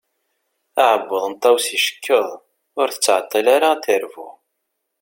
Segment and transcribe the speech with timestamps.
[0.83, 2.27] Aɛebbuḍ n Tawes icekkeḍ,
[2.79, 4.27] ur tettɛeṭṭil ara ad d-terbu.